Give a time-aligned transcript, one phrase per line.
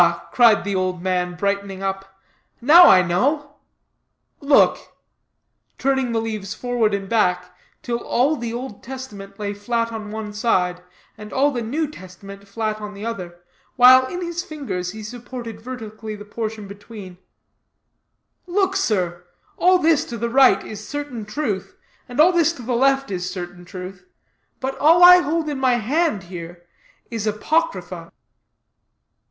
[0.31, 2.15] cried the old man, brightening up,
[2.59, 3.57] "now I know.
[4.39, 4.79] Look,"
[5.77, 10.33] turning the leaves forward and back, till all the Old Testament lay flat on one
[10.33, 10.81] side,
[11.19, 13.41] and all the New Testament flat on the other,
[13.75, 17.19] while in his fingers he supported vertically the portion between,
[18.47, 19.23] "look, sir,
[19.55, 21.75] all this to the right is certain truth,
[22.09, 24.03] and all this to the left is certain truth,
[24.59, 26.63] but all I hold in my hand here
[27.11, 28.11] is apocrypha."